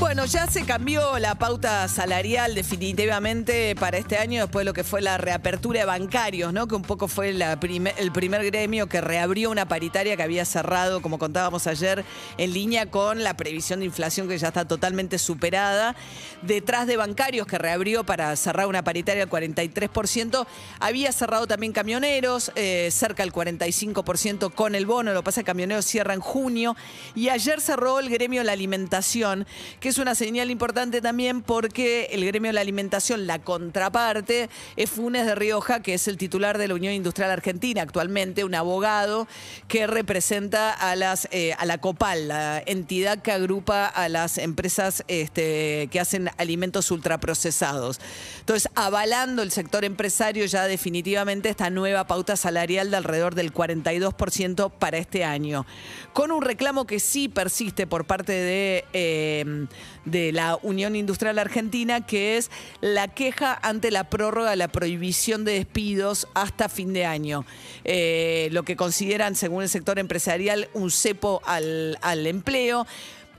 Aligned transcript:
Bueno, 0.00 0.24
ya 0.26 0.46
se 0.48 0.64
cambió 0.64 1.18
la 1.18 1.36
pauta 1.36 1.86
salarial 1.88 2.54
definitivamente 2.54 3.76
para 3.76 3.96
este 3.96 4.18
año 4.18 4.42
después 4.42 4.62
de 4.62 4.64
lo 4.64 4.72
que 4.72 4.82
fue 4.82 5.00
la 5.00 5.18
reapertura 5.18 5.80
de 5.80 5.86
bancarios, 5.86 6.52
¿no? 6.52 6.66
Que 6.66 6.74
un 6.74 6.82
poco 6.82 7.06
fue 7.06 7.30
el 7.30 8.12
primer 8.12 8.44
gremio 8.44 8.88
que 8.88 9.00
reabrió 9.00 9.50
una 9.50 9.66
paritaria 9.66 10.16
que 10.16 10.22
había 10.22 10.44
cerrado, 10.44 11.00
como 11.00 11.18
contábamos 11.18 11.66
ayer, 11.68 12.04
en 12.38 12.52
línea 12.52 12.90
con 12.90 13.22
la 13.22 13.36
previsión 13.36 13.80
de 13.80 13.86
inflación 13.86 14.28
que 14.28 14.36
ya 14.36 14.48
está 14.48 14.66
totalmente 14.66 15.18
superada. 15.18 15.94
Detrás 16.42 16.86
de 16.86 16.96
bancarios 16.96 17.46
que 17.46 17.56
reabrió 17.56 18.04
para 18.04 18.34
cerrar 18.36 18.66
una 18.66 18.82
paritaria 18.82 19.22
al 19.22 19.30
43%, 19.30 20.46
había 20.80 21.12
cerrado 21.12 21.46
también 21.46 21.72
camioneros, 21.72 22.52
eh, 22.56 22.88
cerca 22.90 23.22
del 23.22 23.32
45% 23.32 24.52
con 24.52 24.74
el 24.74 24.86
bono. 24.86 25.12
Lo 25.12 25.20
que 25.20 25.24
pasa 25.24 25.40
es 25.40 25.44
que 25.44 25.50
camioneros 25.52 25.86
cierra 25.86 26.14
en 26.14 26.20
junio. 26.20 26.76
Y 27.14 27.28
ayer 27.28 27.60
cerró 27.60 28.00
el 28.00 28.10
gremio 28.10 28.42
la 28.42 28.52
alimentación, 28.52 29.46
que 29.84 29.90
es 29.90 29.98
una 29.98 30.14
señal 30.14 30.50
importante 30.50 31.02
también 31.02 31.42
porque 31.42 32.08
el 32.10 32.24
gremio 32.24 32.48
de 32.48 32.54
la 32.54 32.62
alimentación, 32.62 33.26
la 33.26 33.40
contraparte, 33.40 34.48
es 34.76 34.88
Funes 34.88 35.26
de 35.26 35.34
Rioja, 35.34 35.82
que 35.82 35.92
es 35.92 36.08
el 36.08 36.16
titular 36.16 36.56
de 36.56 36.68
la 36.68 36.74
Unión 36.74 36.94
Industrial 36.94 37.30
Argentina 37.30 37.82
actualmente, 37.82 38.44
un 38.44 38.54
abogado 38.54 39.28
que 39.68 39.86
representa 39.86 40.72
a, 40.72 40.96
las, 40.96 41.28
eh, 41.32 41.52
a 41.58 41.66
la 41.66 41.76
COPAL, 41.76 42.28
la 42.28 42.62
entidad 42.64 43.20
que 43.20 43.30
agrupa 43.30 43.84
a 43.84 44.08
las 44.08 44.38
empresas 44.38 45.04
este, 45.06 45.90
que 45.92 46.00
hacen 46.00 46.30
alimentos 46.38 46.90
ultraprocesados. 46.90 48.00
Entonces, 48.40 48.70
avalando 48.74 49.42
el 49.42 49.50
sector 49.50 49.84
empresario 49.84 50.46
ya 50.46 50.64
definitivamente 50.64 51.50
esta 51.50 51.68
nueva 51.68 52.06
pauta 52.06 52.36
salarial 52.36 52.90
de 52.90 52.96
alrededor 52.96 53.34
del 53.34 53.52
42% 53.52 54.72
para 54.78 54.96
este 54.96 55.24
año, 55.24 55.66
con 56.14 56.32
un 56.32 56.40
reclamo 56.40 56.86
que 56.86 57.00
sí 57.00 57.28
persiste 57.28 57.86
por 57.86 58.06
parte 58.06 58.32
de, 58.32 58.84
eh, 58.94 59.66
de 60.04 60.32
la 60.32 60.58
Unión 60.62 60.96
Industrial 60.96 61.38
Argentina, 61.38 62.04
que 62.04 62.36
es 62.36 62.50
la 62.80 63.08
queja 63.08 63.58
ante 63.62 63.90
la 63.90 64.04
prórroga 64.10 64.50
de 64.50 64.56
la 64.56 64.68
prohibición 64.68 65.44
de 65.44 65.52
despidos 65.52 66.28
hasta 66.34 66.68
fin 66.68 66.92
de 66.92 67.04
año. 67.04 67.44
Eh, 67.84 68.48
lo 68.52 68.62
que 68.62 68.76
consideran, 68.76 69.34
según 69.34 69.62
el 69.62 69.68
sector 69.68 69.98
empresarial, 69.98 70.68
un 70.74 70.90
cepo 70.90 71.40
al, 71.44 71.98
al 72.02 72.26
empleo. 72.26 72.86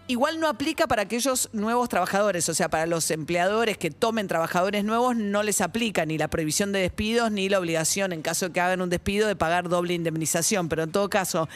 Igual 0.07 0.39
no 0.39 0.47
aplica 0.47 0.85
para 0.85 1.01
aquellos 1.01 1.49
nuevos 1.51 1.89
trabajadores, 1.89 2.47
o 2.47 2.53
sea, 2.53 2.69
para 2.69 2.85
los 2.85 3.09
empleadores 3.09 3.75
que 3.79 3.89
tomen 3.89 4.27
trabajadores 4.27 4.83
nuevos 4.83 5.15
no 5.15 5.41
les 5.41 5.61
aplica 5.61 6.05
ni 6.05 6.19
la 6.19 6.27
prohibición 6.27 6.71
de 6.71 6.81
despidos 6.81 7.31
ni 7.31 7.49
la 7.49 7.57
obligación 7.57 8.13
en 8.13 8.21
caso 8.21 8.45
de 8.45 8.53
que 8.53 8.61
hagan 8.61 8.81
un 8.81 8.91
despido 8.91 9.27
de 9.27 9.35
pagar 9.35 9.67
doble 9.67 9.95
indemnización, 9.95 10.69
pero 10.69 10.83
en 10.83 10.91
todo 10.91 11.09
caso, 11.09 11.49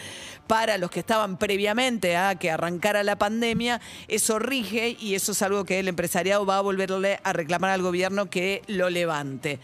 para 0.48 0.80
los 0.80 0.90
que 0.90 1.00
estaban 1.00 1.38
previamente 1.38 2.18
a 2.18 2.34
que 2.40 2.50
arrancara 2.50 3.04
la 3.04 3.20
pandemia, 3.20 3.82
eso 4.08 4.40
rige 4.40 4.98
y 5.00 5.14
eso 5.14 5.34
es 5.34 5.44
algo 5.44 5.64
que 5.64 5.78
el 5.78 5.88
empresariado 5.88 6.44
va 6.44 6.58
a 6.58 6.62
volverle 6.62 7.20
a 7.24 7.34
reclamar 7.34 7.70
al 7.70 7.84
gobierno 7.84 8.32
que 8.32 8.64
lo 8.66 8.90
levante. 8.90 9.60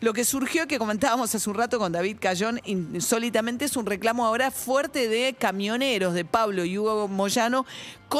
Lo 0.00 0.12
que 0.12 0.24
surgió, 0.24 0.68
que 0.68 0.78
comentábamos 0.78 1.34
hace 1.34 1.50
un 1.50 1.56
rato 1.56 1.80
con 1.80 1.90
David 1.90 2.18
Cayón, 2.20 2.60
insólitamente 2.64 3.64
es 3.64 3.76
un 3.76 3.84
reclamo 3.84 4.24
ahora 4.24 4.52
fuerte 4.52 5.08
de 5.08 5.34
camioneros, 5.34 6.14
de 6.14 6.24
Pablo 6.24 6.64
y 6.64 6.78
Hugo 6.78 7.08
Moyano, 7.08 7.66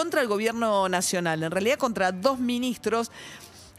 contra 0.08 0.22
el 0.22 0.28
gobierno 0.28 0.88
nacional, 0.88 1.42
en 1.42 1.50
realidad 1.50 1.76
contra 1.76 2.12
dos 2.12 2.38
ministros 2.38 3.10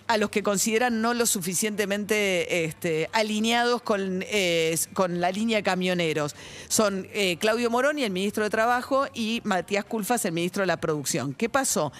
a 0.05 0.17
los 0.17 0.29
que 0.29 0.43
consideran 0.43 1.01
no 1.01 1.15
lo 1.15 1.25
suficientemente 1.25 2.65
este, 2.65 3.09
alineados 3.13 3.81
con, 3.81 4.23
eh, 4.27 4.77
con 4.93 5.21
la 5.21 5.31
línea 5.31 5.63
camioneros. 5.63 6.35
Son 6.67 7.07
eh, 7.13 7.37
Claudio 7.39 7.71
Moroni, 7.71 8.03
el 8.03 8.11
ministro 8.11 8.43
de 8.43 8.51
Trabajo, 8.51 9.07
y 9.11 9.41
Matías 9.43 9.85
Culfas, 9.85 10.23
el 10.25 10.33
ministro 10.33 10.61
de 10.61 10.67
la 10.67 10.77
Producción. 10.77 11.33
¿Qué 11.33 11.49
pasó? 11.49 11.91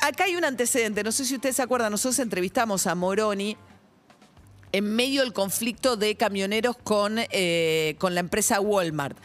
Acá 0.00 0.24
hay 0.24 0.36
un 0.36 0.46
antecedente, 0.46 1.04
no 1.04 1.12
sé 1.12 1.26
si 1.26 1.34
ustedes 1.34 1.56
se 1.56 1.62
acuerdan, 1.62 1.92
nosotros 1.92 2.18
entrevistamos 2.20 2.86
a 2.86 2.94
Moroni 2.94 3.58
en 4.72 4.96
medio 4.96 5.20
del 5.20 5.34
conflicto 5.34 5.98
de 5.98 6.14
camioneros 6.14 6.78
con, 6.78 7.16
eh, 7.18 7.94
con 7.98 8.14
la 8.14 8.20
empresa 8.20 8.58
Walmart. 8.62 9.18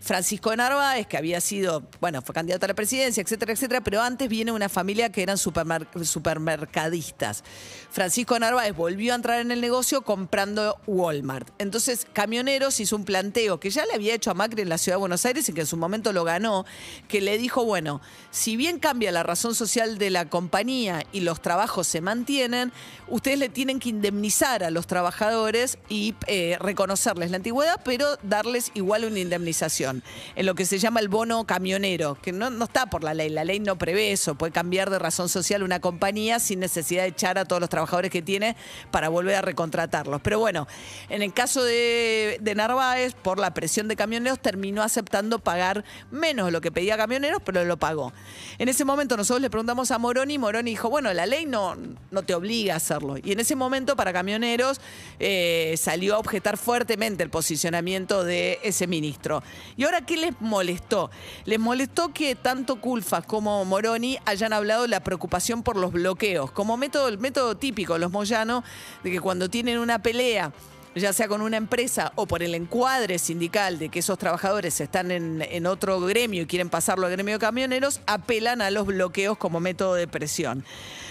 Francisco 0.00 0.50
de 0.50 0.58
Narváez, 0.58 1.06
que 1.06 1.16
había 1.16 1.40
sido, 1.40 1.82
bueno, 2.00 2.22
fue 2.22 2.34
candidato 2.34 2.66
a 2.66 2.68
la 2.68 2.74
presidencia, 2.74 3.22
etcétera, 3.22 3.52
etcétera, 3.52 3.80
pero 3.82 4.02
antes 4.02 4.28
viene 4.28 4.52
una 4.52 4.68
familia 4.68 5.10
que 5.10 5.22
eran 5.22 5.36
supermer- 5.36 5.86
supermercadistas. 6.04 7.44
Francisco 7.90 8.34
de 8.34 8.40
Narváez 8.40 8.74
volvió 8.74 9.12
a 9.12 9.16
entrar 9.16 9.40
en 9.40 9.50
el 9.50 9.60
negocio 9.60 10.02
comprando 10.02 10.76
Walmart. 10.86 11.48
Entonces, 11.58 12.06
Camioneros 12.12 12.80
hizo 12.80 12.96
un 12.96 13.04
planteo 13.04 13.60
que 13.60 13.70
ya 13.70 13.86
le 13.86 13.94
había 13.94 14.14
hecho 14.14 14.30
a 14.30 14.34
Macri 14.34 14.62
en 14.62 14.68
la 14.68 14.78
Ciudad 14.78 14.96
de 14.96 15.00
Buenos 15.00 15.24
Aires 15.24 15.48
y 15.48 15.52
que 15.52 15.62
en 15.62 15.66
su 15.66 15.76
momento 15.76 16.12
lo 16.12 16.24
ganó, 16.24 16.66
que 17.08 17.20
le 17.20 17.38
dijo, 17.38 17.64
bueno, 17.64 18.00
si 18.30 18.56
bien 18.56 18.78
cambia 18.78 19.12
la 19.12 19.22
razón 19.22 19.54
social 19.54 19.98
de 19.98 20.10
la 20.10 20.28
compañía 20.28 21.04
y 21.12 21.20
los 21.20 21.40
trabajos 21.40 21.86
se 21.86 22.00
mantienen, 22.00 22.72
ustedes 23.08 23.38
le 23.38 23.48
tienen 23.48 23.78
que 23.78 23.88
indemnizar 23.88 24.64
a 24.64 24.70
los 24.70 24.86
trabajadores 24.86 25.78
y 25.88 26.14
eh, 26.26 26.56
reconocerles 26.60 27.30
la 27.30 27.36
antigüedad, 27.36 27.80
pero 27.84 28.18
darles 28.22 28.70
igual 28.74 29.04
una 29.04 29.20
indemnización, 29.20 29.85
en 29.90 30.46
lo 30.46 30.54
que 30.54 30.64
se 30.64 30.78
llama 30.78 31.00
el 31.00 31.08
bono 31.08 31.44
camionero, 31.44 32.16
que 32.20 32.32
no, 32.32 32.50
no 32.50 32.64
está 32.64 32.86
por 32.86 33.04
la 33.04 33.14
ley, 33.14 33.28
la 33.28 33.44
ley 33.44 33.60
no 33.60 33.76
prevé 33.76 34.12
eso, 34.12 34.34
puede 34.34 34.52
cambiar 34.52 34.90
de 34.90 34.98
razón 34.98 35.28
social 35.28 35.62
una 35.62 35.80
compañía 35.80 36.38
sin 36.38 36.60
necesidad 36.60 37.02
de 37.02 37.08
echar 37.08 37.38
a 37.38 37.44
todos 37.44 37.60
los 37.60 37.68
trabajadores 37.68 38.10
que 38.10 38.22
tiene 38.22 38.56
para 38.90 39.08
volver 39.08 39.36
a 39.36 39.42
recontratarlos. 39.42 40.20
Pero 40.22 40.38
bueno, 40.38 40.66
en 41.08 41.22
el 41.22 41.32
caso 41.32 41.62
de, 41.62 42.38
de 42.40 42.54
Narváez, 42.54 43.14
por 43.14 43.38
la 43.38 43.52
presión 43.54 43.88
de 43.88 43.96
camioneros, 43.96 44.40
terminó 44.40 44.82
aceptando 44.82 45.38
pagar 45.38 45.84
menos 46.10 46.52
lo 46.52 46.60
que 46.60 46.72
pedía 46.72 46.96
camioneros, 46.96 47.42
pero 47.44 47.64
lo 47.64 47.76
pagó. 47.76 48.12
En 48.58 48.68
ese 48.68 48.84
momento 48.84 49.16
nosotros 49.16 49.40
le 49.42 49.50
preguntamos 49.50 49.90
a 49.90 49.98
Moroni, 49.98 50.34
y 50.34 50.38
Moroni 50.38 50.70
dijo, 50.70 50.90
bueno, 50.90 51.12
la 51.12 51.26
ley 51.26 51.46
no, 51.46 51.76
no 52.10 52.22
te 52.22 52.34
obliga 52.34 52.74
a 52.74 52.76
hacerlo. 52.76 53.16
Y 53.22 53.32
en 53.32 53.40
ese 53.40 53.56
momento 53.56 53.96
para 53.96 54.12
camioneros 54.12 54.80
eh, 55.18 55.74
salió 55.78 56.14
a 56.14 56.18
objetar 56.18 56.56
fuertemente 56.56 57.22
el 57.22 57.30
posicionamiento 57.30 58.24
de 58.24 58.58
ese 58.62 58.86
ministro. 58.86 59.42
¿Y 59.76 59.84
ahora 59.84 60.00
qué 60.00 60.16
les 60.16 60.40
molestó? 60.40 61.10
Les 61.44 61.58
molestó 61.58 62.12
que 62.12 62.34
tanto 62.34 62.80
Culfas 62.80 63.26
como 63.26 63.64
Moroni 63.66 64.18
hayan 64.24 64.52
hablado 64.52 64.82
de 64.82 64.88
la 64.88 65.00
preocupación 65.00 65.62
por 65.62 65.76
los 65.76 65.92
bloqueos, 65.92 66.50
como 66.50 66.76
método, 66.76 67.08
el 67.08 67.18
método 67.18 67.56
típico 67.56 67.98
los 67.98 68.10
Moyano, 68.10 68.64
de 69.04 69.10
que 69.10 69.20
cuando 69.20 69.50
tienen 69.50 69.78
una 69.78 70.00
pelea 70.00 70.52
ya 70.96 71.12
sea 71.12 71.28
con 71.28 71.42
una 71.42 71.58
empresa 71.58 72.12
o 72.14 72.26
por 72.26 72.42
el 72.42 72.54
encuadre 72.54 73.18
sindical 73.18 73.78
de 73.78 73.90
que 73.90 73.98
esos 73.98 74.18
trabajadores 74.18 74.80
están 74.80 75.10
en, 75.10 75.66
otro 75.66 76.00
gremio 76.00 76.42
y 76.42 76.46
quieren 76.46 76.70
pasarlo 76.70 77.06
al 77.06 77.12
gremio 77.12 77.34
de 77.34 77.38
camioneros, 77.38 78.00
apelan 78.06 78.62
a 78.62 78.70
los 78.70 78.86
bloqueos 78.86 79.36
como 79.36 79.60
método 79.60 79.94
de 79.94 80.08
presión. 80.08 80.64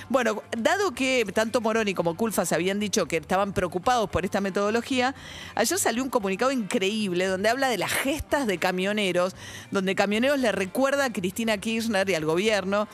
Bueno, 0.10 0.42
dado 0.58 0.92
que 0.92 1.26
tanto 1.34 1.62
Moroni 1.62 1.94
como 1.94 2.16
Culfas 2.16 2.52
habían 2.52 2.80
dicho 2.80 3.08
que 3.08 3.18
estaban 3.18 3.54
preocupados 3.54 4.10
por 4.10 4.26
esta 4.26 4.42
metodología, 4.42 5.14
ayer 5.54 5.78
salió 5.78 6.04
un 6.04 6.10
comunicado 6.10 6.52
increíble 6.52 7.26
donde 7.28 7.50
habla 7.50 7.70
de 7.70 7.78
las 7.78 7.92
gestas 7.92 8.48
de 8.48 8.58
camioneros, 8.58 9.36
donde 9.72 9.96
camioneros 9.96 10.40
le 10.40 10.52
recuerda 10.52 11.06
a 11.06 11.14
Cristina 11.14 11.58
Kirchner 11.58 12.10
y 12.10 12.16
al 12.16 12.26
gobierno 12.26 12.88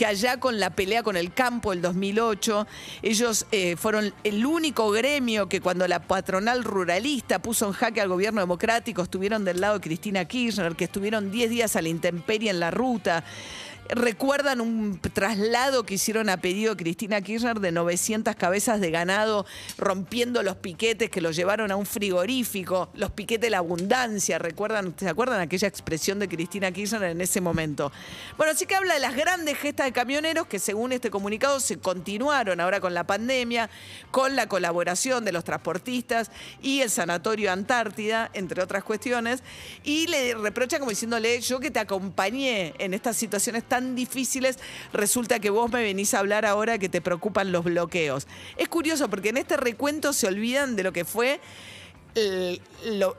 que 0.00 0.06
allá 0.06 0.40
con 0.40 0.58
la 0.58 0.70
pelea 0.70 1.02
con 1.02 1.18
el 1.18 1.34
campo 1.34 1.74
el 1.74 1.82
2008, 1.82 2.66
ellos 3.02 3.44
eh, 3.52 3.76
fueron 3.76 4.14
el 4.24 4.46
único 4.46 4.90
gremio 4.90 5.46
que 5.46 5.60
cuando 5.60 5.86
la 5.86 6.00
patronal 6.00 6.64
ruralista 6.64 7.42
puso 7.42 7.66
en 7.66 7.72
jaque 7.72 8.00
al 8.00 8.08
gobierno 8.08 8.40
democrático, 8.40 9.02
estuvieron 9.02 9.44
del 9.44 9.60
lado 9.60 9.74
de 9.74 9.82
Cristina 9.82 10.24
Kirchner, 10.24 10.74
que 10.74 10.84
estuvieron 10.84 11.30
10 11.30 11.50
días 11.50 11.76
a 11.76 11.82
la 11.82 11.90
intemperie 11.90 12.48
en 12.48 12.60
la 12.60 12.70
ruta. 12.70 13.24
Recuerdan 13.92 14.60
un 14.60 15.00
traslado 15.00 15.82
que 15.82 15.94
hicieron 15.94 16.28
a 16.28 16.36
pedido 16.36 16.76
Cristina 16.76 17.20
Kirchner 17.20 17.58
de 17.58 17.72
900 17.72 18.36
cabezas 18.36 18.80
de 18.80 18.92
ganado 18.92 19.46
rompiendo 19.78 20.44
los 20.44 20.56
piquetes 20.56 21.10
que 21.10 21.20
los 21.20 21.34
llevaron 21.34 21.72
a 21.72 21.76
un 21.76 21.86
frigorífico, 21.86 22.90
los 22.94 23.10
piquetes 23.10 23.40
de 23.40 23.50
la 23.50 23.58
abundancia. 23.58 24.38
¿Recuerdan, 24.38 24.94
¿Se 24.96 25.08
acuerdan 25.08 25.40
aquella 25.40 25.66
expresión 25.66 26.20
de 26.20 26.28
Cristina 26.28 26.70
Kirchner 26.70 27.02
en 27.02 27.20
ese 27.20 27.40
momento? 27.40 27.90
Bueno, 28.36 28.52
así 28.52 28.64
que 28.64 28.76
habla 28.76 28.94
de 28.94 29.00
las 29.00 29.16
grandes 29.16 29.58
gestas 29.58 29.88
camioneros 29.92 30.46
que 30.46 30.58
según 30.58 30.92
este 30.92 31.10
comunicado 31.10 31.60
se 31.60 31.78
continuaron 31.78 32.60
ahora 32.60 32.80
con 32.80 32.94
la 32.94 33.04
pandemia, 33.06 33.70
con 34.10 34.36
la 34.36 34.48
colaboración 34.48 35.24
de 35.24 35.32
los 35.32 35.44
transportistas 35.44 36.30
y 36.62 36.80
el 36.80 36.90
Sanatorio 36.90 37.52
Antártida, 37.52 38.30
entre 38.34 38.62
otras 38.62 38.84
cuestiones, 38.84 39.42
y 39.84 40.06
le 40.06 40.34
reprocha 40.34 40.78
como 40.78 40.90
diciéndole, 40.90 41.40
yo 41.40 41.60
que 41.60 41.70
te 41.70 41.78
acompañé 41.80 42.74
en 42.78 42.94
estas 42.94 43.16
situaciones 43.16 43.64
tan 43.64 43.94
difíciles, 43.94 44.58
resulta 44.92 45.38
que 45.40 45.50
vos 45.50 45.70
me 45.70 45.82
venís 45.82 46.14
a 46.14 46.18
hablar 46.20 46.44
ahora 46.46 46.78
que 46.78 46.88
te 46.88 47.00
preocupan 47.00 47.52
los 47.52 47.64
bloqueos. 47.64 48.26
Es 48.56 48.68
curioso 48.68 49.08
porque 49.10 49.30
en 49.30 49.36
este 49.36 49.56
recuento 49.56 50.12
se 50.12 50.26
olvidan 50.26 50.76
de 50.76 50.82
lo 50.82 50.92
que 50.92 51.04
fue 51.04 51.40
el- 52.14 52.60
lo- 52.84 53.16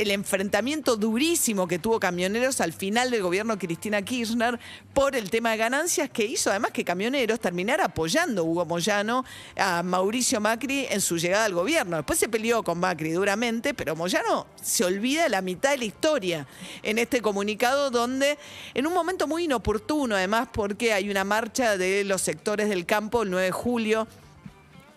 el 0.00 0.10
enfrentamiento 0.12 0.96
durísimo 0.96 1.68
que 1.68 1.78
tuvo 1.78 2.00
Camioneros 2.00 2.62
al 2.62 2.72
final 2.72 3.10
del 3.10 3.22
gobierno 3.22 3.58
Cristina 3.58 4.00
Kirchner 4.00 4.58
por 4.94 5.14
el 5.14 5.28
tema 5.28 5.50
de 5.50 5.58
ganancias 5.58 6.08
que 6.08 6.24
hizo 6.24 6.48
además 6.48 6.70
que 6.70 6.86
Camioneros 6.86 7.38
terminara 7.38 7.84
apoyando 7.84 8.44
Hugo 8.44 8.64
Moyano 8.64 9.26
a 9.58 9.82
Mauricio 9.82 10.40
Macri 10.40 10.86
en 10.88 11.02
su 11.02 11.18
llegada 11.18 11.44
al 11.44 11.52
gobierno. 11.52 11.96
Después 11.96 12.18
se 12.18 12.30
peleó 12.30 12.62
con 12.62 12.80
Macri 12.80 13.10
duramente, 13.10 13.74
pero 13.74 13.94
Moyano 13.94 14.46
se 14.62 14.84
olvida 14.84 15.28
la 15.28 15.42
mitad 15.42 15.72
de 15.72 15.78
la 15.78 15.84
historia 15.84 16.46
en 16.82 16.96
este 16.96 17.20
comunicado 17.20 17.90
donde 17.90 18.38
en 18.72 18.86
un 18.86 18.94
momento 18.94 19.26
muy 19.26 19.44
inoportuno 19.44 20.16
además 20.16 20.48
porque 20.50 20.94
hay 20.94 21.10
una 21.10 21.24
marcha 21.24 21.76
de 21.76 22.04
los 22.04 22.22
sectores 22.22 22.70
del 22.70 22.86
campo 22.86 23.22
el 23.22 23.30
9 23.30 23.44
de 23.44 23.52
julio 23.52 24.08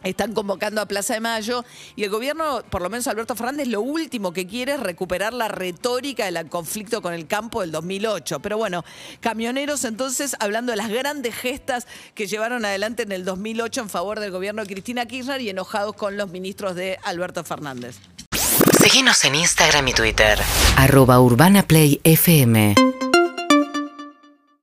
están 0.04 0.34
convocando 0.34 0.82
a 0.82 0.86
Plaza 0.86 1.14
de 1.14 1.20
Mayo 1.20 1.64
y 1.96 2.04
el 2.04 2.10
gobierno, 2.10 2.64
por 2.70 2.82
lo 2.82 2.90
menos 2.90 3.08
Alberto 3.08 3.36
Fernández, 3.36 3.68
lo 3.68 3.82
último 3.82 4.34
que 4.34 4.48
quiere 4.48 4.74
es 4.74 4.80
recuperar 4.80 5.34
la 5.34 5.48
retórica 5.48 6.30
del 6.30 6.50
conflicto 6.50 7.02
con 7.02 7.14
el 7.14 7.28
campo 7.28 7.62
del 7.62 7.72
2008. 7.72 8.40
Pero 8.40 8.58
bueno, 8.58 8.84
camioneros 9.20 9.84
entonces 9.86 10.36
hablando 10.40 10.72
de 10.72 10.78
las 10.78 10.90
grandes 10.90 11.36
gestas 11.36 11.88
que 12.14 12.28
llevaron 12.28 12.66
adelante 12.66 13.04
en 13.04 13.12
el 13.12 13.26
2008 13.26 13.82
en 13.82 13.90
favor 13.90 14.20
del 14.20 14.32
gobierno 14.32 14.64
de 14.64 14.68
Cristina 14.72 15.06
Kirchner 15.06 15.42
y 15.42 15.50
enojados 15.50 15.96
con 15.96 16.18
los 16.18 16.30
ministros 16.30 16.76
de 16.76 17.00
Alberto 17.04 17.44
Fernández. 17.44 17.98
Síguenos 18.80 19.24
en 19.24 19.36
Instagram 19.36 19.88
y 19.88 19.94
Twitter. 19.94 20.40
Arroba 20.78 21.20
Urbana 21.20 21.64
Play 21.64 22.02
FM. 22.04 22.76